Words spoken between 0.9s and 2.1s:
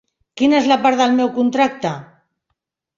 del meu contracte?